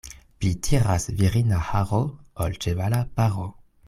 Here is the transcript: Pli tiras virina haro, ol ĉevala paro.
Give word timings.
Pli 0.37 0.49
tiras 0.67 1.03
virina 1.19 1.59
haro, 1.67 1.99
ol 2.47 2.57
ĉevala 2.65 3.03
paro. 3.21 3.47